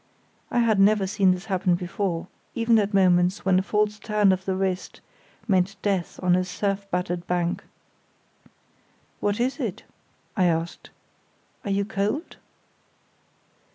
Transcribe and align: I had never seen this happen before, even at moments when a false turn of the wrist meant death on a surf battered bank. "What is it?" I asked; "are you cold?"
I 0.49 0.61
had 0.61 0.79
never 0.79 1.05
seen 1.05 1.29
this 1.31 1.45
happen 1.45 1.75
before, 1.75 2.25
even 2.55 2.79
at 2.79 2.91
moments 2.91 3.45
when 3.45 3.59
a 3.59 3.61
false 3.61 3.99
turn 3.99 4.31
of 4.31 4.45
the 4.45 4.55
wrist 4.55 4.99
meant 5.47 5.75
death 5.83 6.19
on 6.23 6.35
a 6.35 6.43
surf 6.43 6.89
battered 6.89 7.27
bank. 7.27 7.63
"What 9.19 9.39
is 9.39 9.59
it?" 9.59 9.83
I 10.35 10.45
asked; 10.45 10.89
"are 11.63 11.69
you 11.69 11.85
cold?" 11.85 12.37